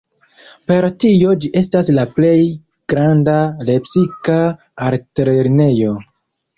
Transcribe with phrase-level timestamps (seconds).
[0.69, 2.33] Per tio ĝi estas la plej
[2.95, 3.39] granda
[3.71, 4.43] lepsika
[4.91, 5.99] altlernejo.